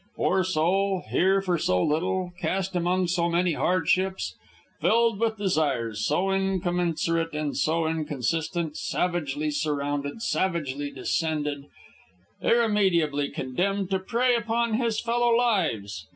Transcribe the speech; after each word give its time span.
Poor 0.15 0.43
soul, 0.43 1.03
here 1.11 1.43
for 1.43 1.59
so 1.59 1.79
little, 1.83 2.31
cast 2.39 2.75
among 2.75 3.05
so 3.07 3.29
many 3.29 3.53
hardships, 3.53 4.35
filled 4.79 5.19
with 5.19 5.37
desires 5.37 6.03
so 6.07 6.31
incommensurate 6.31 7.33
and 7.35 7.55
so 7.55 7.85
inconsistent; 7.85 8.75
savagely 8.75 9.51
surrounded, 9.51 10.23
savagely 10.23 10.89
descended, 10.89 11.67
irremediably 12.41 13.29
condemned 13.29 13.91
to 13.91 13.99
prey 13.99 14.33
upon 14.35 14.73
his 14.73 14.99
fellow 14.99 15.35
lives. 15.35 16.07